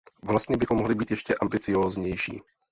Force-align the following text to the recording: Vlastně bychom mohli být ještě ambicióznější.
Vlastně 0.23 0.57
bychom 0.57 0.77
mohli 0.77 0.95
být 0.95 1.11
ještě 1.11 1.35
ambicióznější. 1.35 2.41